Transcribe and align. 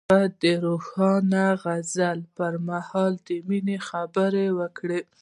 هغه 0.09 0.25
د 0.43 0.43
روښانه 0.65 1.43
غزل 1.63 2.19
پر 2.37 2.53
مهال 2.67 3.13
د 3.27 3.29
مینې 3.47 3.77
خبرې 3.89 4.47
وکړې. 4.59 4.99